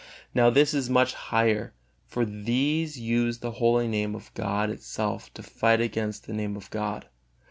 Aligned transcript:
Now 0.33 0.49
this 0.49 0.73
is 0.73 0.89
much 0.89 1.13
higher, 1.13 1.75
for 2.07 2.25
these 2.25 2.97
use 2.99 3.37
the 3.37 3.51
holy 3.61 3.87
Name 3.87 4.15
of 4.15 4.33
God 4.33 4.71
itself 4.71 5.31
to 5.35 5.43
fight 5.43 5.79
against 5.79 6.25
the 6.25 6.33
Name 6.33 6.57
of 6.57 6.71
God. 6.71 7.05